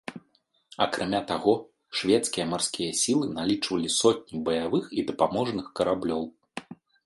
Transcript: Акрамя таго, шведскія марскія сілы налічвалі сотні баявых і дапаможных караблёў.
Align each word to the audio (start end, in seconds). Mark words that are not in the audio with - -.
Акрамя 0.85 1.19
таго, 1.31 1.53
шведскія 1.99 2.45
марскія 2.55 2.97
сілы 3.03 3.25
налічвалі 3.37 3.93
сотні 3.99 4.43
баявых 4.51 4.85
і 5.01 5.07
дапаможных 5.11 5.65
караблёў. 5.81 6.23